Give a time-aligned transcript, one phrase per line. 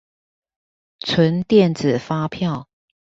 [1.01, 2.67] 存電子發票